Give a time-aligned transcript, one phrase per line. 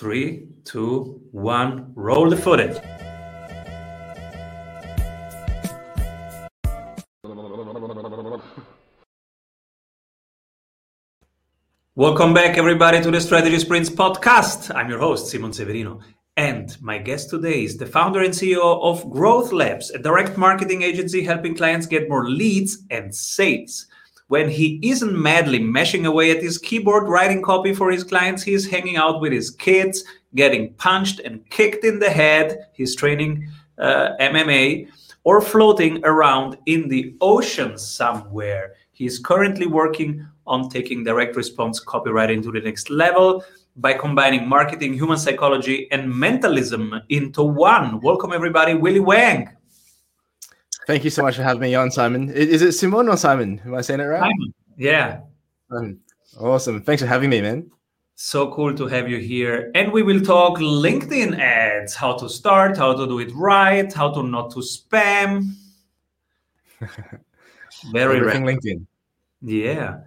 [0.00, 2.74] Three, two, one, roll the footage.
[11.94, 14.74] Welcome back, everybody, to the Strategy Sprints podcast.
[14.74, 16.00] I'm your host, Simon Severino.
[16.34, 20.80] And my guest today is the founder and CEO of Growth Labz, a direct marketing
[20.80, 23.86] agency helping clients get more leads and sales.
[24.30, 28.70] When he isn't madly mashing away at his keyboard writing copy for his clients, he's
[28.70, 30.04] hanging out with his kids,
[30.36, 32.68] getting punched and kicked in the head.
[32.72, 34.86] He's training uh, MMA
[35.24, 38.74] or floating around in the ocean somewhere.
[38.92, 43.42] He's currently working on taking direct response copywriting to the next level
[43.78, 48.00] by combining marketing, human psychology, and mentalism into one.
[48.00, 49.56] Welcome, everybody, Willy Wang.
[50.90, 52.30] Thank you so much for having me on, Simon.
[52.30, 53.60] Is it Simon or Simon?
[53.64, 54.22] Am I saying it right?
[54.22, 54.54] Simon.
[54.76, 55.20] Yeah.
[55.70, 56.00] Um,
[56.36, 56.82] awesome.
[56.82, 57.70] Thanks for having me, man.
[58.16, 59.70] So cool to have you here.
[59.76, 64.10] And we will talk LinkedIn ads, how to start, how to do it right, how
[64.14, 65.52] to not to spam.
[67.92, 68.84] Very Everything LinkedIn.
[69.42, 69.98] Yeah.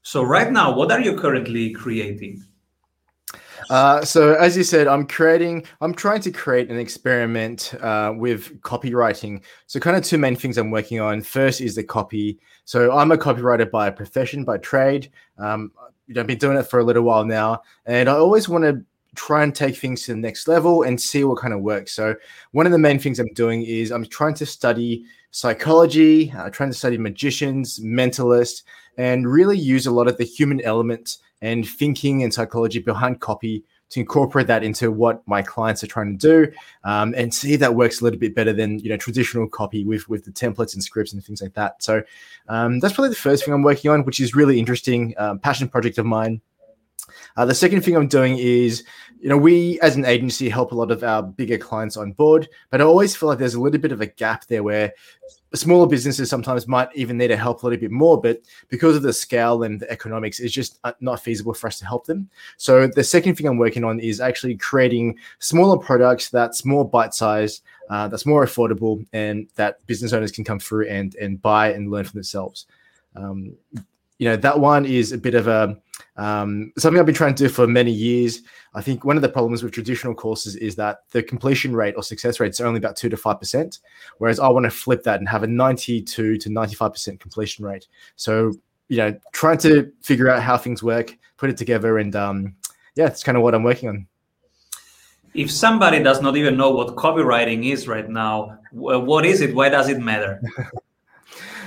[0.00, 2.42] So right now, what are you currently creating?
[3.70, 8.60] Uh, so as you said, I'm creating, I'm trying to create an experiment uh, with
[8.62, 9.42] copywriting.
[9.66, 11.22] So kind of two main things I'm working on.
[11.22, 12.38] First is the copy.
[12.64, 15.10] So I'm a copywriter by profession, by trade.
[15.38, 15.72] Um,
[16.16, 19.42] I've been doing it for a little while now, and I always want to try
[19.42, 21.92] and take things to the next level and see what kind of works.
[21.92, 22.14] So
[22.52, 26.70] one of the main things I'm doing is I'm trying to study psychology, uh, trying
[26.70, 28.62] to study magicians, mentalists,
[28.96, 33.62] and really use a lot of the human element and thinking and psychology behind copy
[33.90, 36.50] to incorporate that into what my clients are trying to do
[36.84, 40.08] um, and see that works a little bit better than you know traditional copy with
[40.08, 41.82] with the templates and scripts and things like that.
[41.82, 42.02] So
[42.48, 45.68] um, that's probably the first thing i'm working on which is really interesting um, passion
[45.68, 46.40] project of mine
[47.36, 48.84] uh, the second thing I'm doing is,
[49.20, 52.48] you know, we as an agency help a lot of our bigger clients on board,
[52.70, 54.92] but I always feel like there's a little bit of a gap there where
[55.54, 59.02] smaller businesses sometimes might even need to help a little bit more, but because of
[59.02, 62.28] the scale and the economics, it's just uh, not feasible for us to help them.
[62.56, 67.62] So the second thing I'm working on is actually creating smaller products that's more bite-sized,
[67.90, 71.90] uh, that's more affordable, and that business owners can come through and and buy and
[71.90, 72.66] learn for themselves.
[73.14, 73.54] Um,
[74.22, 75.76] you know that one is a bit of a
[76.16, 78.42] um, something I've been trying to do for many years.
[78.72, 82.04] I think one of the problems with traditional courses is that the completion rate or
[82.04, 83.80] success rate is only about two to five percent,
[84.18, 87.88] whereas I want to flip that and have a ninety-two to ninety-five percent completion rate.
[88.14, 88.52] So
[88.86, 92.54] you know, trying to figure out how things work, put it together, and um,
[92.94, 94.06] yeah, it's kind of what I'm working on.
[95.34, 99.52] If somebody does not even know what copywriting is right now, what is it?
[99.52, 100.40] Why does it matter?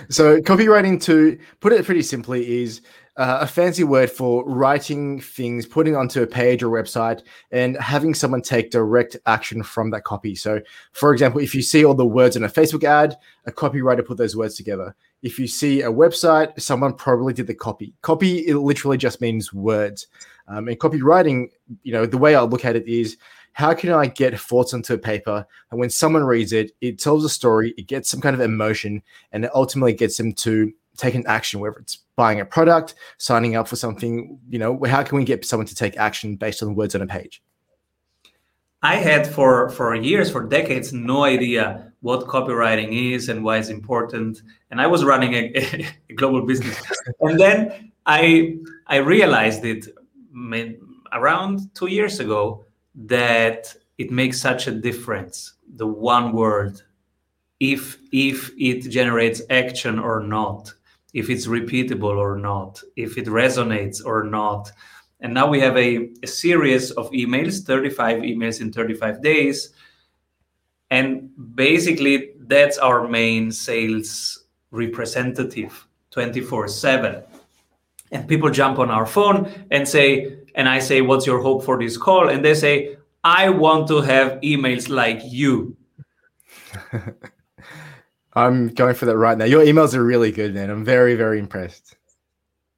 [0.09, 2.81] So copywriting, to put it pretty simply, is
[3.17, 8.13] uh, a fancy word for writing things, putting onto a page or website, and having
[8.13, 10.35] someone take direct action from that copy.
[10.35, 10.61] So,
[10.91, 13.15] for example, if you see all the words in a Facebook ad,
[13.45, 14.95] a copywriter put those words together.
[15.21, 17.94] If you see a website, someone probably did the copy.
[18.01, 20.07] Copy it literally just means words.
[20.47, 21.47] Um, and copywriting,
[21.83, 23.17] you know, the way I look at it is
[23.55, 27.23] how can I get thoughts onto a paper and when someone reads it, it tells
[27.23, 29.01] a story, it gets some kind of emotion,
[29.31, 33.55] and it ultimately gets them to take an action, whether it's buying a product, signing
[33.55, 36.67] up for something, you know, how can we get someone to take action based on
[36.67, 37.41] the words on a page?
[38.83, 43.69] I had for for years, for decades, no idea what copywriting is and why it's
[43.69, 44.41] important.
[44.69, 46.77] And I was running a, a global business,
[47.21, 48.57] and then I
[48.88, 49.88] I realized it
[51.13, 52.64] around two years ago
[52.95, 56.81] that it makes such a difference the one word
[57.59, 60.73] if if it generates action or not
[61.13, 64.72] if it's repeatable or not if it resonates or not.
[65.22, 69.69] And now we have a, a series of emails 35 emails in 35 days.
[70.91, 77.23] And basically that's our main sales representative 24 7
[78.12, 81.77] and people jump on our phone and say and I say, What's your hope for
[81.77, 82.30] this call?
[82.30, 85.77] And they say, I want to have emails like you.
[88.33, 89.45] I'm going for that right now.
[89.45, 90.69] Your emails are really good, man.
[90.69, 91.95] I'm very, very impressed.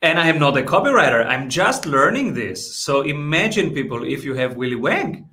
[0.02, 1.26] And I am not a copywriter.
[1.26, 2.76] I'm just learning this.
[2.76, 5.28] So imagine, people, if you have Willy Wang.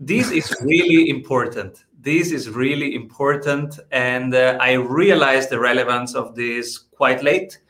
[0.00, 1.84] This is really important.
[2.00, 3.78] This is really important.
[3.90, 7.60] And uh, I realized the relevance of this quite late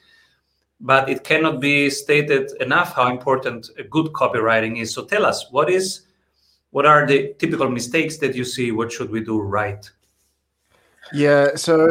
[0.82, 4.93] but it cannot be stated enough how important a good copywriting is.
[4.93, 6.02] So tell us what is
[6.70, 8.73] what are the typical mistakes that you see?
[8.73, 9.88] What should we do right?
[11.12, 11.88] Yeah, so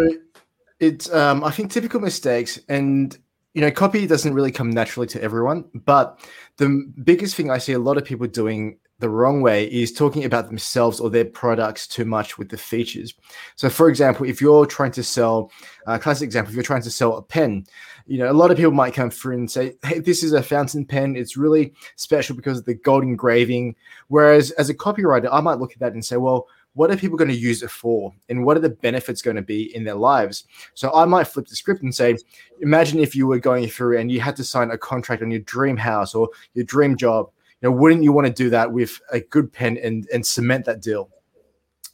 [0.80, 3.18] it's um, I think typical mistakes and
[3.54, 6.20] you know copy doesn't really come naturally to everyone, but
[6.58, 10.24] the biggest thing I see a lot of people doing the wrong way is talking
[10.24, 13.14] about themselves or their products too much with the features.
[13.56, 15.52] So, for example, if you're trying to sell,
[15.88, 17.66] a uh, classic example, if you're trying to sell a pen,
[18.06, 20.44] you know, a lot of people might come through and say, "Hey, this is a
[20.44, 21.16] fountain pen.
[21.16, 23.76] It's really special because of the gold engraving."
[24.08, 27.18] Whereas, as a copywriter, I might look at that and say, "Well." What are people
[27.18, 28.14] going to use it for?
[28.30, 30.46] And what are the benefits going to be in their lives?
[30.74, 32.16] So I might flip the script and say,
[32.62, 35.42] imagine if you were going through and you had to sign a contract on your
[35.42, 37.30] dream house or your dream job
[37.70, 40.82] know, wouldn't you want to do that with a good pen and and cement that
[40.82, 41.10] deal?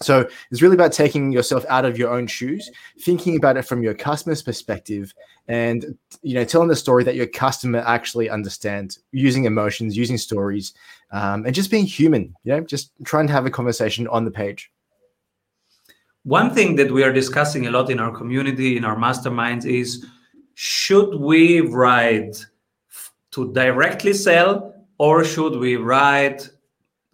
[0.01, 2.69] So it's really about taking yourself out of your own shoes,
[3.01, 5.11] thinking about it from your customer's perspective,
[5.47, 10.73] and you know, telling the story that your customer actually understands, using emotions, using stories,
[11.11, 12.35] um, and just being human.
[12.43, 14.71] You know, just trying to have a conversation on the page.
[16.23, 20.05] One thing that we are discussing a lot in our community, in our masterminds, is
[20.53, 22.45] should we write
[23.31, 26.49] to directly sell or should we write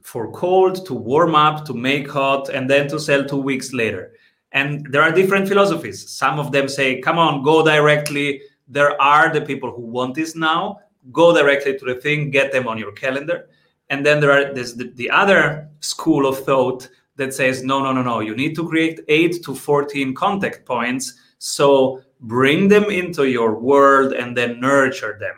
[0.01, 4.13] for cold to warm up to make hot and then to sell two weeks later?
[4.51, 6.09] And there are different philosophies.
[6.09, 8.41] Some of them say come on go directly.
[8.67, 10.79] There are the people who want this now.
[11.11, 13.49] Go directly to the thing get them on your calendar.
[13.89, 17.91] And then there are there's the, the other school of thought that says no no
[17.91, 18.19] no no.
[18.19, 21.13] You need to create 8 to 14 contact points.
[21.39, 25.35] So bring them into your world and then nurture them.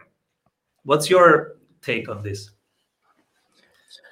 [0.84, 1.56] What's your
[1.86, 2.52] take on this?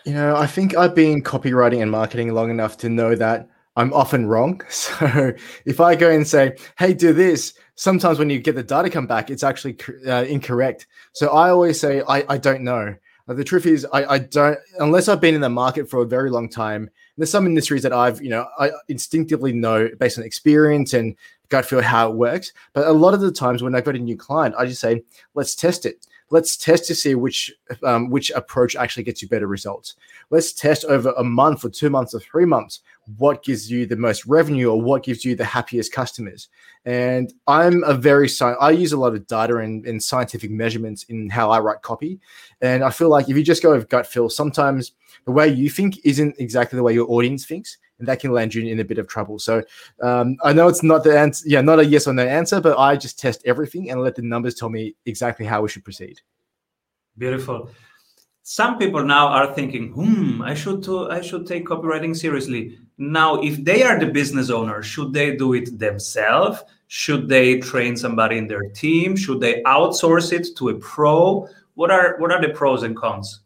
[0.05, 3.93] You know, I think I've been copywriting and marketing long enough to know that I'm
[3.93, 4.61] often wrong.
[4.69, 5.33] So
[5.65, 9.07] if I go and say, hey, do this, sometimes when you get the data come
[9.07, 9.77] back, it's actually
[10.07, 10.87] uh, incorrect.
[11.13, 12.95] So I always say, I, I don't know.
[13.27, 16.29] The truth is, I, I don't, unless I've been in the market for a very
[16.29, 16.89] long time.
[17.17, 21.15] There's some industries that I've, you know, I instinctively know based on experience and
[21.53, 22.51] gut feel how it works.
[22.73, 25.03] But a lot of the times when I've got a new client, I just say,
[25.35, 27.53] let's test it let's test to see which
[27.83, 29.95] um, which approach actually gets you better results.
[30.31, 32.81] Let's test over a month or two months or three months
[33.17, 36.49] what gives you the most revenue or what gives you the happiest customers.
[36.85, 41.29] And I'm a very I use a lot of data and, and scientific measurements in
[41.29, 42.19] how I write copy.
[42.61, 44.93] And I feel like if you just go with gut feel, sometimes
[45.25, 48.53] the way you think isn't exactly the way your audience thinks and that can land
[48.53, 49.39] you in a bit of trouble.
[49.39, 49.63] So
[50.01, 52.77] um, I know it's not the answer, yeah, not a yes or no answer, but
[52.77, 56.19] I just test everything and let the numbers tell me exactly how we should proceed.
[57.17, 57.69] Beautiful.
[58.41, 63.63] Some people now are thinking, "Hmm, I should I should take copywriting seriously." Now, if
[63.63, 66.59] they are the business owner, should they do it themselves?
[66.87, 69.15] Should they train somebody in their team?
[69.15, 71.47] Should they outsource it to a pro?
[71.75, 73.42] What are what are the pros and cons?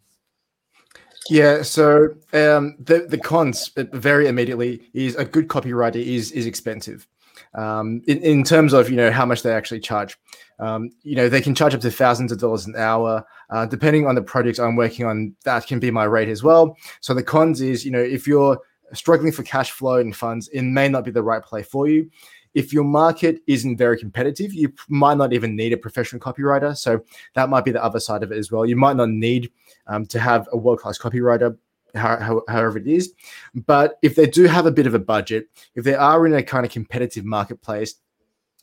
[1.29, 6.45] Yeah, so um, the the cons uh, very immediately is a good copywriter is is
[6.45, 7.07] expensive.
[7.53, 10.17] Um, in, in terms of you know how much they actually charge,
[10.59, 14.07] um, you know they can charge up to thousands of dollars an hour, uh, depending
[14.07, 15.35] on the project I'm working on.
[15.43, 16.77] That can be my rate as well.
[17.01, 18.59] So the cons is you know if you're
[18.93, 22.09] struggling for cash flow and funds, it may not be the right play for you
[22.57, 26.75] if your market isn't very competitive, you might not even need a professional copywriter.
[26.75, 27.01] So
[27.35, 28.65] that might be the other side of it as well.
[28.65, 29.51] You might not need
[29.85, 31.55] um, to have a world class copywriter,
[31.93, 33.13] how, however it is.
[33.53, 36.41] But if they do have a bit of a budget, if they are in a
[36.41, 37.93] kind of competitive marketplace,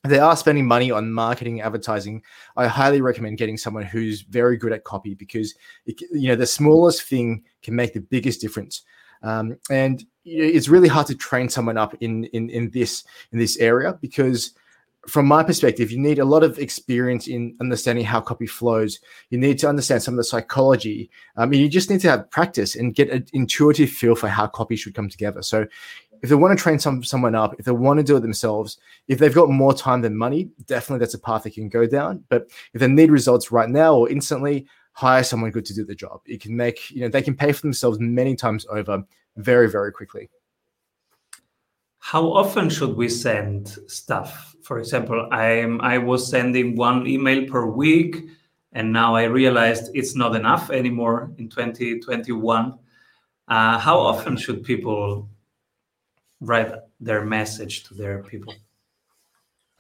[0.03, 2.23] they are spending money on marketing advertising
[2.59, 5.55] i highly recommend getting someone who's very good at copy because
[5.87, 8.83] it, you know the smallest thing can make the biggest difference
[9.25, 13.57] um, and it's really hard to train someone up in in in this in this
[13.59, 14.55] area because
[15.07, 19.01] from my perspective, you need a lot of experience in understanding how copy flows.
[19.31, 21.11] You need to understand some of the psychology.
[21.37, 24.47] I mean, you just need to have practice and get an intuitive feel for how
[24.47, 25.43] copy should come together.
[25.43, 25.67] So,
[26.23, 28.79] if they want to train some someone up, if they want to do it themselves,
[29.09, 32.25] if they've got more time than money, definitely that's a path they can go down.
[32.31, 35.95] But if they need results right now or instantly, hire someone good to do the
[35.95, 36.21] job.
[36.25, 39.05] It can make you know they can pay for themselves many times over
[39.37, 40.31] very, very quickly.
[41.99, 44.55] How often should we send stuff?
[44.63, 48.25] For example, I'm I was sending one email per week,
[48.73, 52.79] and now I realized it's not enough anymore in 2021.
[53.47, 55.29] Uh, how often should people
[56.41, 58.55] write their message to their people?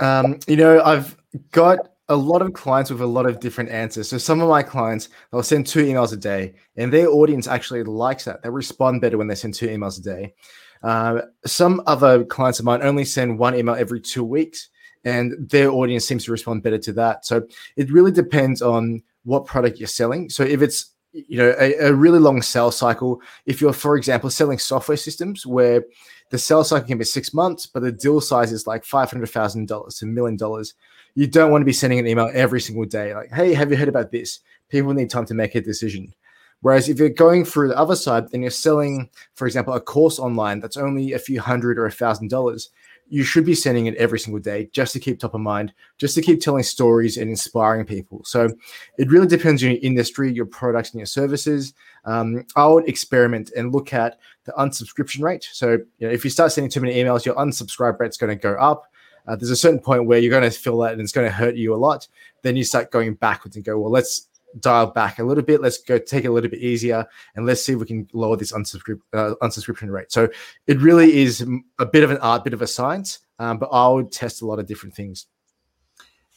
[0.00, 1.16] Um, you know, I've
[1.52, 4.10] got a lot of clients with a lot of different answers.
[4.10, 7.82] So some of my clients, they'll send two emails a day, and their audience actually
[7.82, 8.42] likes that.
[8.42, 10.34] They respond better when they send two emails a day.
[10.82, 14.68] Uh, some other clients of mine only send one email every two weeks,
[15.04, 17.24] and their audience seems to respond better to that.
[17.24, 17.46] So
[17.76, 20.28] it really depends on what product you're selling.
[20.28, 24.28] So if it's you know a, a really long sales cycle, if you're, for example,
[24.28, 25.84] selling software systems where
[26.30, 29.30] the sales cycle can be six months, but the deal size is like five hundred
[29.30, 30.74] thousand dollars to million dollars
[31.14, 33.76] you don't want to be sending an email every single day like, hey, have you
[33.76, 34.40] heard about this?
[34.68, 36.12] People need time to make a decision.
[36.60, 40.18] Whereas if you're going through the other side and you're selling, for example, a course
[40.18, 42.70] online that's only a few hundred or a thousand dollars,
[43.08, 46.14] you should be sending it every single day just to keep top of mind, just
[46.14, 48.22] to keep telling stories and inspiring people.
[48.24, 48.48] So
[48.96, 51.74] it really depends on your industry, your products, and your services.
[52.06, 55.46] Um, I would experiment and look at the unsubscription rate.
[55.52, 58.42] So you know, if you start sending too many emails, your unsubscribe rate's going to
[58.42, 58.86] go up.
[59.26, 61.32] Uh, there's a certain point where you're going to feel that and it's going to
[61.32, 62.06] hurt you a lot.
[62.42, 64.28] Then you start going backwards and go, well, let's
[64.60, 65.60] dial back a little bit.
[65.60, 68.36] Let's go take it a little bit easier and let's see if we can lower
[68.36, 70.12] this unsubscrip- uh, unsubscription rate.
[70.12, 70.28] So
[70.66, 71.46] it really is
[71.78, 74.46] a bit of an art, bit of a science, um, but I would test a
[74.46, 75.26] lot of different things.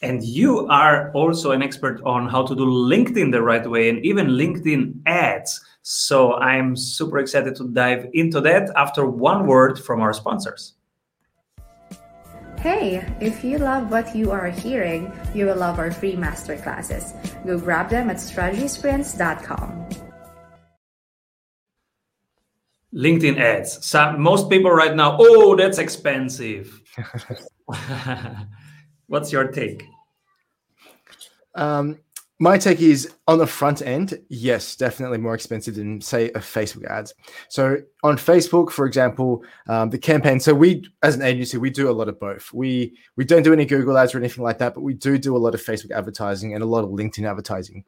[0.01, 4.05] And you are also an expert on how to do LinkedIn the right way and
[4.05, 5.59] even LinkedIn ads.
[5.81, 10.73] So I'm super excited to dive into that after one word from our sponsors.
[12.67, 17.15] Hey, if you love what you are hearing, you will love our free masterclasses.
[17.45, 19.87] Go grab them at strategysprints.com.
[22.93, 23.85] LinkedIn ads.
[23.85, 26.81] So most people right now, oh, that's expensive.
[29.07, 29.85] What's your take?
[31.55, 31.99] Um,
[32.39, 36.85] my take is on the front end, yes, definitely more expensive than say a Facebook
[36.85, 37.13] ads.
[37.49, 40.39] So on Facebook, for example, um, the campaign.
[40.39, 42.53] So we, as an agency, we do a lot of both.
[42.53, 45.35] We we don't do any Google ads or anything like that, but we do do
[45.35, 47.83] a lot of Facebook advertising and a lot of LinkedIn advertising.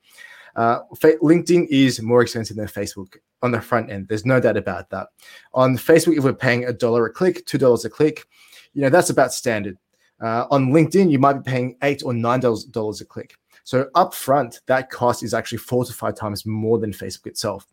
[0.56, 4.08] Uh, LinkedIn is more expensive than Facebook on the front end.
[4.08, 5.10] There's no doubt about that.
[5.54, 8.26] On Facebook, if we're paying a dollar a click, two dollars a click,
[8.74, 9.78] you know that's about standard.
[10.20, 13.36] Uh, on LinkedIn, you might be paying eight or nine dollars a click.
[13.64, 17.68] So upfront, that cost is actually four to five times more than Facebook itself.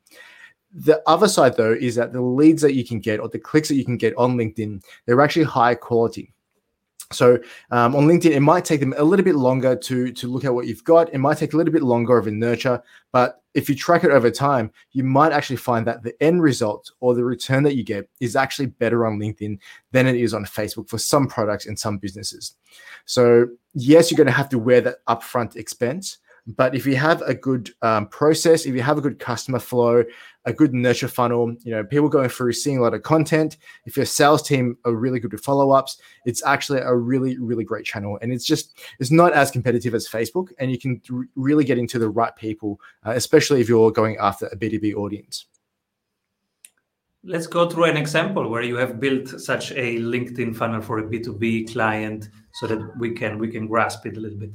[0.73, 3.69] The other side, though, is that the leads that you can get or the clicks
[3.69, 6.35] that you can get on LinkedIn, they're actually high quality.
[7.13, 7.39] So
[7.71, 10.53] um, on LinkedIn, it might take them a little bit longer to to look at
[10.53, 11.13] what you've got.
[11.15, 12.83] It might take a little bit longer of a nurture,
[13.13, 16.91] but if you track it over time, you might actually find that the end result
[17.01, 19.59] or the return that you get is actually better on LinkedIn
[19.93, 22.57] than it is on Facebook for some products and some businesses.
[23.07, 27.23] So yes, you're going to have to wear that upfront expense, but if you have
[27.23, 30.05] a good um, process, if you have a good customer flow,
[30.45, 33.57] a good nurture funnel, you know, people going through seeing a lot of content.
[33.85, 37.65] If your sales team are really good with follow ups, it's actually a really, really
[37.65, 38.17] great channel.
[38.23, 40.51] And it's just, it's not as competitive as Facebook.
[40.61, 41.01] And you can
[41.35, 45.47] really get into the right people, uh, especially if you're going after a B2B audience.
[47.25, 51.03] Let's go through an example where you have built such a LinkedIn funnel for a
[51.03, 54.53] B2B client so that we can we can grasp it a little bit.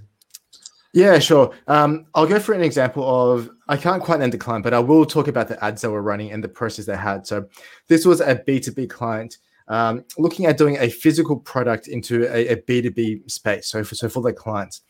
[0.94, 1.54] Yeah, sure.
[1.68, 4.80] Um, I'll go for an example of I can't quite name the client, but I
[4.80, 7.26] will talk about the ads that were running and the process they had.
[7.26, 7.48] So
[7.88, 9.38] this was a B2B client
[9.70, 13.68] um, looking at doing a physical product into a a B2B space.
[13.68, 14.82] So for, so for their clients.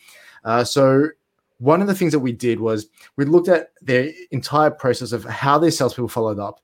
[0.43, 1.08] Uh, so
[1.60, 5.24] one of the things that we did was we looked at their entire process of
[5.24, 6.60] how their salespeople followed up,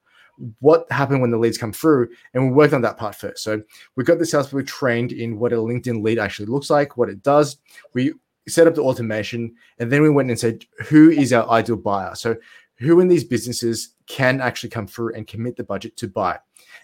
[0.60, 3.44] what happened when the leads come through, and we worked on that part first.
[3.44, 3.62] So
[3.96, 7.22] we got the salespeople trained in what a LinkedIn lead actually looks like, what it
[7.22, 7.58] does.
[7.94, 8.13] We
[8.48, 12.16] set up the automation, and then we went and said, who is our ideal buyer?
[12.16, 12.36] So,
[12.80, 16.38] who in these businesses can actually come through and commit the budget to buy?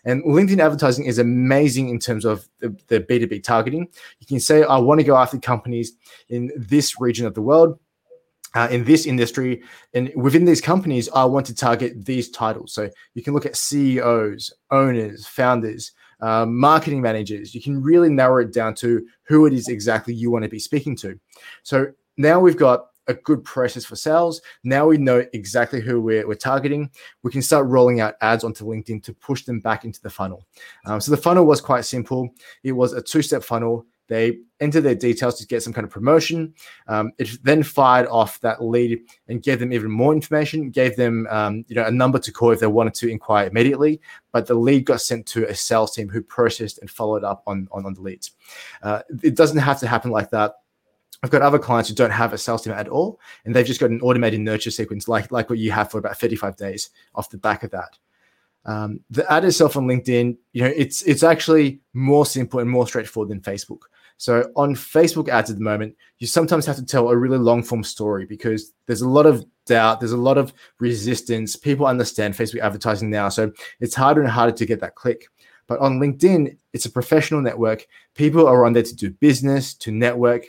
[0.05, 3.88] And LinkedIn advertising is amazing in terms of the, the B2B targeting.
[4.20, 5.93] You can say, I want to go after companies
[6.29, 7.79] in this region of the world.
[8.55, 9.63] Uh, in this industry
[9.96, 12.72] and within these companies, I want to target these titles.
[12.72, 15.91] So you can look at CEOs, owners, founders,
[16.24, 17.53] um, marketing managers.
[17.53, 20.60] You can really narrow it down to who it is exactly you want to be
[20.60, 21.20] speaking to.
[21.63, 24.42] So now we've got a good process for sales.
[24.63, 26.89] Now we know exactly who we're, we're targeting.
[27.24, 30.46] We can start rolling out ads onto LinkedIn to push them back into the funnel.
[30.86, 32.30] Um, so the funnel was quite simple.
[32.63, 33.86] It was a two step funnel.
[34.13, 36.53] They enter their details to get some kind of promotion.
[36.88, 41.25] Um, it then fired off that lead and gave them even more information, gave them
[41.32, 44.00] um, you know a number to call if they wanted to inquire immediately.
[44.32, 47.67] But the lead got sent to a sales team who processed and followed up on,
[47.72, 48.32] on, on the leads.
[48.84, 50.58] Uh, it doesn't have to happen like that.
[51.24, 53.79] I've got other clients who don't have a sales team at all, and they've just
[53.79, 57.32] got an automated nurture sequence like, like what you have for about 35 days off
[57.32, 57.98] the back of that.
[58.65, 62.88] Um, the ad itself on LinkedIn, you know, it's it's actually more simple and more
[62.88, 63.82] straightforward than Facebook.
[64.24, 67.62] So on Facebook ads at the moment, you sometimes have to tell a really long
[67.62, 71.58] form story because there's a lot of doubt, there's a lot of resistance.
[71.58, 73.51] People understand Facebook advertising now, so
[73.82, 75.27] it's harder and harder to get that click.
[75.68, 77.86] But on LinkedIn, it's a professional network.
[78.15, 80.46] People are on there to do business, to network.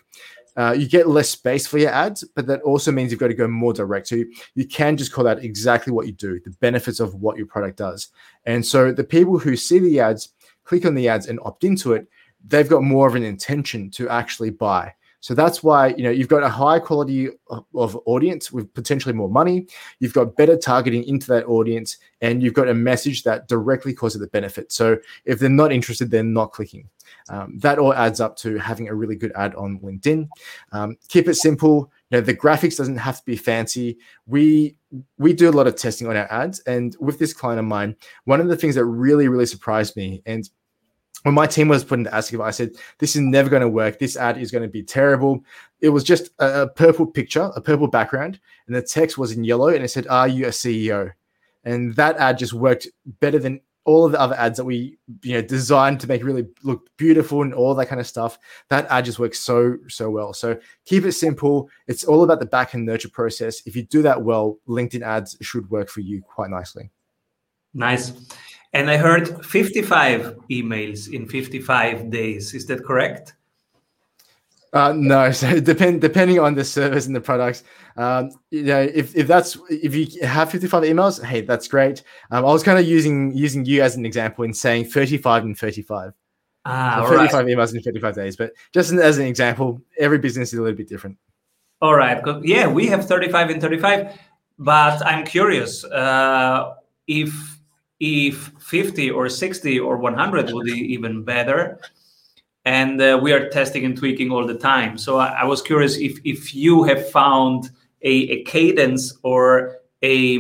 [0.57, 3.35] Uh, you get less space for your ads, but that also means you've got to
[3.35, 4.07] go more direct.
[4.07, 7.37] So you, you can just call out exactly what you do, the benefits of what
[7.37, 8.11] your product does.
[8.47, 10.29] And so the people who see the ads,
[10.63, 12.07] click on the ads and opt into it,
[12.47, 14.95] they've got more of an intention to actually buy.
[15.25, 19.31] So that's why you know you've got a high quality of, audience with potentially more
[19.31, 19.67] money.
[19.99, 24.21] You've got better targeting into that audience, and you've got a message that directly causes
[24.21, 24.71] the benefit.
[24.71, 26.91] So if they're not interested, they're not clicking.
[27.31, 30.29] Um, that all adds up to having a really good ad on LinkedIn.
[30.73, 31.91] Um, keep it simple.
[32.11, 33.97] You know, the graphics doesn't have to be fancy.
[34.27, 34.77] We
[35.17, 37.97] we do a lot of testing on our ads, and with this client of mine,
[38.25, 40.51] one of the things that really really surprised me and
[41.25, 43.99] when my team was putting the ask, I said, This is never going to work.
[43.99, 45.43] This ad is going to be terrible.
[45.81, 49.69] It was just a, purple picture, a purple background, and the text was in yellow,
[49.69, 51.13] and it said, Are you a CEO?
[51.65, 52.89] And that ad just worked
[53.21, 56.47] better than all of the other ads that we you know designed to make really
[56.63, 58.39] look beautiful and all that kind of stuff
[58.71, 62.47] that ad just works so so well so keep it simple it's all about the
[62.47, 66.23] back end nurture process if you do that well linkedin ads should work for you
[66.23, 66.91] quite nicely
[67.75, 68.15] nice
[68.75, 72.53] and I heard 55 emails in 55 days.
[72.55, 73.35] Is that correct?
[74.73, 77.63] Uh, no, so depend depending on the service and the products.
[77.97, 82.03] Um, you know, if, if that's if you have 55 emails, hey, that's great.
[82.33, 85.57] Um, I was kind of using using you as an example in saying 35 and
[85.57, 86.13] 35.
[86.67, 87.55] Ah, so 35 right.
[87.55, 90.89] emails in 35 days, but just as an example, every business is a little bit
[90.89, 91.17] different.
[91.81, 92.21] All right.
[92.43, 94.19] Yeah, we have 35 and 35,
[94.59, 96.73] but I'm curious uh,
[97.07, 97.54] if
[98.01, 101.81] if 50 or 60 or 100 would be even better
[102.65, 105.97] and uh, we are testing and tweaking all the time so i, I was curious
[105.97, 107.71] if if you have found
[108.03, 110.37] a, a cadence or a,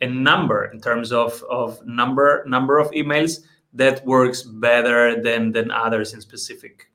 [0.00, 3.40] a number in terms of, of number number of emails
[3.74, 6.90] that works better than than others in specific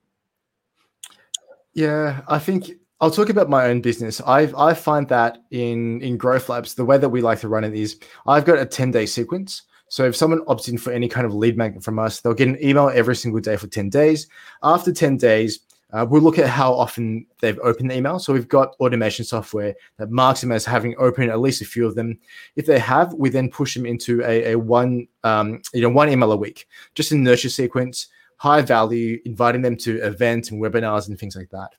[1.74, 4.20] yeah i think I'll talk about my own business.
[4.26, 7.62] I I find that in in Growth Labz, the way that we like to run
[7.62, 9.62] it is I've got a 10 day sequence.
[9.88, 12.48] So if someone opts in for any kind of lead magnet from us, they'll get
[12.48, 14.28] an email every single day for 10 days.
[14.62, 15.60] After 10 days,
[15.92, 18.18] uh, we'll look at how often they've opened the email.
[18.18, 21.86] So we've got automation software that marks them as having opened at least a few
[21.86, 22.18] of them.
[22.56, 26.10] If they have, we then push them into a, a one, um, you know, one
[26.10, 31.08] email a week, just a nurture sequence, high value, inviting them to events and webinars
[31.08, 31.74] and things like that.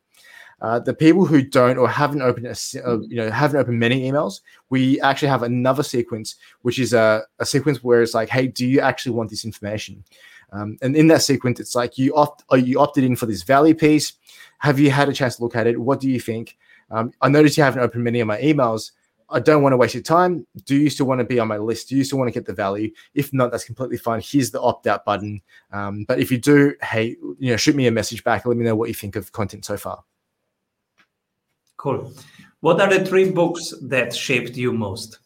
[0.62, 2.52] Uh, the people who don't or haven't opened a,
[2.86, 7.22] uh, you know haven't opened many emails we actually have another sequence which is a,
[7.40, 10.04] a sequence where it's like hey do you actually want this information
[10.52, 13.42] um, and in that sequence it's like you opt are you opted in for this
[13.44, 14.14] value piece
[14.58, 16.58] have you had a chance to look at it what do you think
[16.92, 18.92] um, i noticed you haven't opened many of my emails
[19.32, 20.46] I don't want to waste your time.
[20.66, 21.90] Do you still want to be on my list?
[21.90, 22.92] Do you still want to get the value?
[23.14, 24.22] If not, that's completely fine.
[24.24, 25.42] Here's the opt out button.
[25.72, 28.46] Um, but if you do, hey, you know, shoot me a message back.
[28.46, 30.04] Let me know what you think of content so far.
[31.80, 32.12] Cool.
[32.60, 35.20] What are the three books that shaped you most?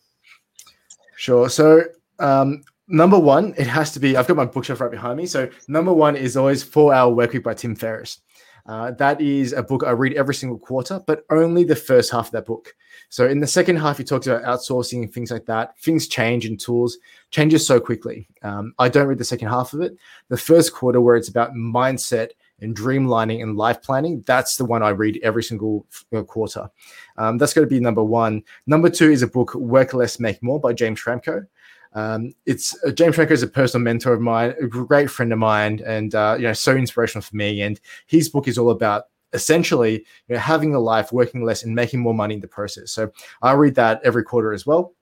[1.15, 1.49] Sure.
[1.49, 1.81] So,
[2.19, 4.15] um, number one, it has to be.
[4.15, 5.25] I've got my bookshelf right behind me.
[5.25, 8.21] So, number one is always Four Hour Workweek by Tim Ferriss.
[8.67, 12.27] Uh, that is a book I read every single quarter, but only the first half
[12.27, 12.75] of that book.
[13.09, 15.77] So in the second half, he talks about outsourcing and things like that.
[15.79, 16.97] Things change and tools
[17.31, 18.27] changes so quickly.
[18.41, 19.97] Um, I don't read the second half of it.
[20.29, 22.29] The first quarter, where it's about mindset
[22.63, 26.69] and dreamlining and life planning, that's the one I read every single uh, quarter.
[27.17, 28.43] Um, that's going to be number one.
[28.67, 31.45] Number two is a book, Work Less, Make More by James Schramko.
[31.93, 35.39] Um, it's uh, James Schramko is a personal mentor of mine, a great friend of
[35.39, 37.61] mine, and uh, you know, so inspirational for me.
[37.61, 41.75] And his book is all about essentially you know, having a life, working less, and
[41.75, 42.91] making more money in the process.
[42.91, 44.93] So I read that every quarter as well.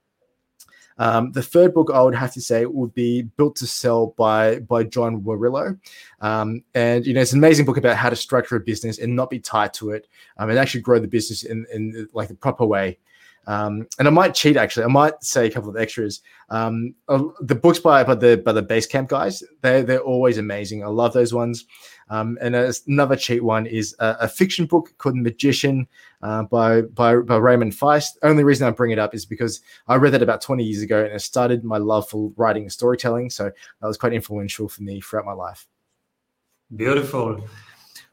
[1.01, 4.59] Um, the third book I would have to say would be Built to Sell by
[4.59, 5.79] by John Warrillow,
[6.19, 9.15] um, and you know it's an amazing book about how to structure a business and
[9.15, 12.35] not be tied to it, um, and actually grow the business in in like the
[12.35, 12.99] proper way.
[13.47, 14.84] Um, and I might cheat actually.
[14.84, 16.21] I might say a couple of extras.
[16.49, 20.84] Um, uh, the books by by the by the Basecamp guys, they they're always amazing.
[20.84, 21.65] I love those ones.
[22.10, 22.56] Um, and
[22.88, 25.88] another cheat one is a, a fiction book called Magician
[26.21, 28.17] uh, by, by by Raymond Feist.
[28.21, 31.06] Only reason I bring it up is because I read that about 20 years ago
[31.06, 33.30] and it started my love for writing and storytelling.
[33.30, 35.67] So that was quite influential for me throughout my life.
[36.75, 37.47] Beautiful.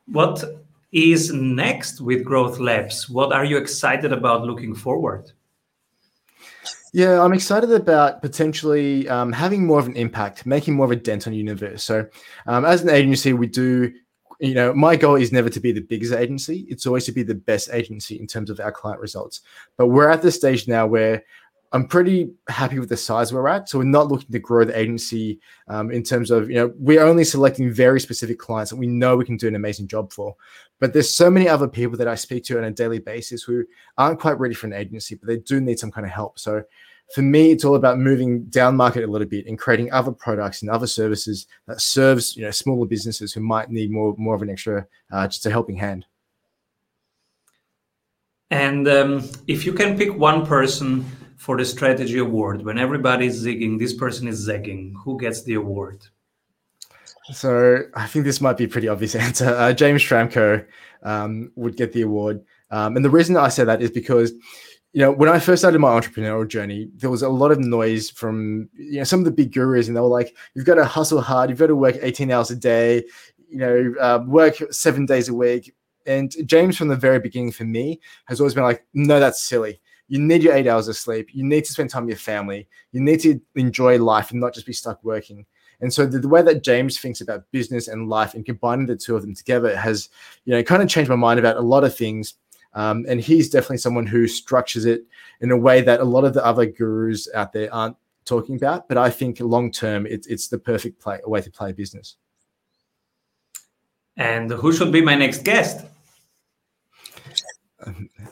[0.07, 0.45] What
[0.93, 3.11] is next with Growth Labz?
[3.11, 5.33] What are you excited about looking forward?
[6.93, 10.97] Yeah, I'm excited about potentially um, having more of an impact, making more of a
[10.97, 11.85] dent on the universe.
[11.85, 12.07] So,
[12.47, 13.93] um, as an agency, we do,
[14.41, 16.67] you know, my goal is never to be the biggest agency.
[16.71, 19.43] It's always to be the best agency in terms of our client results.
[19.77, 21.25] But we're at the stage now where
[21.73, 23.69] I'm pretty happy with the size we're at.
[23.69, 27.05] So we're not looking to grow the agency um, in terms of, you know, we're
[27.05, 30.35] only selecting very specific clients that we know we can do an amazing job for.
[30.81, 33.65] But there's so many other people that I speak to on a daily basis who
[33.99, 36.39] aren't quite ready for an agency, but they do need some kind of help.
[36.39, 36.63] So
[37.15, 40.63] for me, it's all about moving down market a little bit and creating other products
[40.63, 44.43] and other services that serves, you know, smaller businesses who might need more, more of
[44.43, 46.07] an extra, uh, just a helping hand.
[48.51, 51.05] And um, if you can pick one person
[51.39, 54.95] for the strategy award, when everybody's zigging, this person is zagging.
[55.05, 56.05] Who gets the award?
[57.33, 59.47] So I think this might be a pretty obvious answer.
[59.47, 60.67] Uh, James Schramko
[61.05, 64.33] um, would get the award, um, and the reason I say that is because
[64.93, 68.11] you know when I first started my entrepreneurial journey, there was a lot of noise
[68.11, 70.85] from you know some of the big gurus, and they were like, "You've got to
[70.85, 71.51] hustle hard.
[71.51, 73.05] You've got to work 18 hours a day.
[73.49, 75.73] You know, uh, work seven days a week."
[76.05, 79.81] And James, from the very beginning, for me, has always been like, "No, that's silly."
[80.09, 81.29] You need your eight hours of sleep.
[81.33, 82.67] You need to spend time with your family.
[82.93, 85.47] You need to enjoy life and not just be stuck working.
[85.81, 88.97] And so the, the, way that James thinks about business and life and combining the
[88.97, 90.09] two of them together has,
[90.45, 92.35] you know, kind of changed my mind about a lot of things.
[92.75, 95.03] Um, and he's definitely someone who structures it
[95.41, 98.89] in a way that a lot of the other gurus out there aren't talking about.
[98.89, 102.17] But I think long term, it's it's the perfect play, way to play business.
[104.17, 105.87] And who should be my next guest?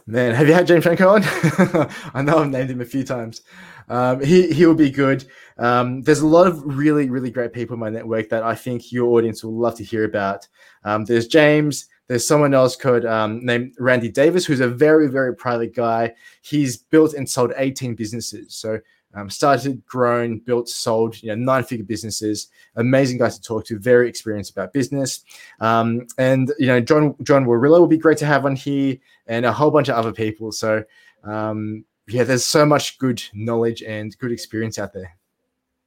[0.06, 1.90] Man, have you had James Schramko on?
[2.14, 3.42] I know I've named him a few times.
[3.88, 5.24] Um, he he will be good.
[5.58, 8.92] Um, there's a lot of really really great people in my network that I think
[8.92, 10.46] your audience will love to hear about.
[10.84, 11.86] Um, there's James.
[12.08, 16.14] There's someone else called um, named Randy Davis, who's a very very private guy.
[16.42, 18.54] He's built and sold 18 businesses.
[18.54, 18.80] So
[19.16, 22.48] um, started, grown, built, sold, you know, nine-figure businesses.
[22.76, 25.24] Amazing guy to talk to, very experienced about business.
[25.58, 29.44] Um, and you know, John John Warrillow will be great to have on here, and
[29.46, 30.52] a whole bunch of other people.
[30.52, 30.84] So
[31.24, 35.16] um, yeah, there's so much good knowledge and good experience out there.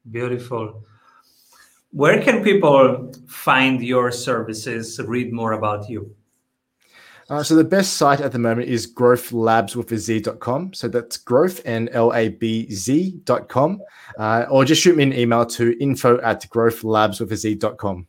[0.10, 0.84] Beautiful.
[1.92, 6.16] Where can people find your services, read more about you?
[7.30, 10.74] Uh, so the best site at the moment is growthlabswithaz.com.
[10.74, 13.82] So that's growth and L-A-B-Z.com.
[14.18, 18.08] Uh, or just shoot me an email to info at growthlabswithaz.com.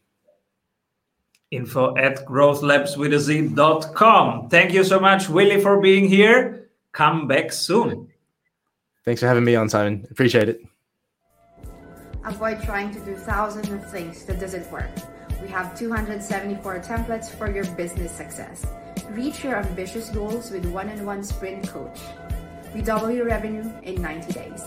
[1.50, 4.48] Info at growthlabswithaz.com.
[4.48, 6.68] Thank you so much, Willy, for being here.
[6.92, 8.06] Come back soon.
[9.04, 10.06] Thanks for having me on, Simon.
[10.10, 10.62] Appreciate it.
[12.24, 14.90] Avoid trying to do thousands of things that doesn't work.
[15.42, 18.66] We have 274 templates for your business success.
[19.10, 21.98] Reach your ambitious goals with one-on-one sprint coach.
[22.74, 24.62] We double your revenue in 90 days.